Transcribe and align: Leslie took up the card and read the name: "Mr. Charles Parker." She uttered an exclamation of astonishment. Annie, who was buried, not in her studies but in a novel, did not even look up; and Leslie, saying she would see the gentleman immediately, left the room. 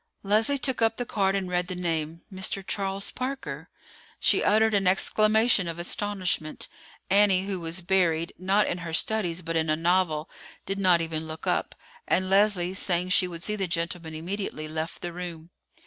Leslie 0.23 0.57
took 0.57 0.81
up 0.81 0.97
the 0.97 1.05
card 1.05 1.35
and 1.35 1.47
read 1.47 1.67
the 1.67 1.75
name: 1.75 2.23
"Mr. 2.33 2.65
Charles 2.65 3.11
Parker." 3.11 3.69
She 4.19 4.43
uttered 4.43 4.73
an 4.73 4.87
exclamation 4.87 5.67
of 5.67 5.77
astonishment. 5.77 6.67
Annie, 7.11 7.45
who 7.45 7.59
was 7.59 7.81
buried, 7.83 8.33
not 8.39 8.65
in 8.65 8.79
her 8.79 8.93
studies 8.93 9.43
but 9.43 9.55
in 9.55 9.69
a 9.69 9.75
novel, 9.75 10.27
did 10.65 10.79
not 10.79 11.01
even 11.01 11.27
look 11.27 11.45
up; 11.45 11.75
and 12.07 12.31
Leslie, 12.31 12.73
saying 12.73 13.09
she 13.09 13.27
would 13.27 13.43
see 13.43 13.55
the 13.55 13.67
gentleman 13.67 14.15
immediately, 14.15 14.67
left 14.67 15.01
the 15.03 15.13
room. 15.13 15.51